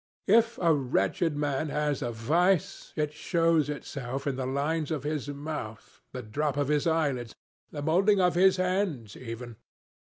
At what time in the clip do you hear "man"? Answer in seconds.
1.37-1.69